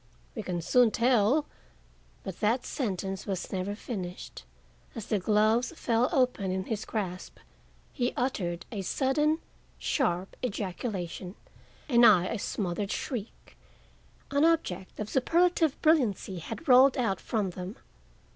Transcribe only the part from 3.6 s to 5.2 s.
finished. As the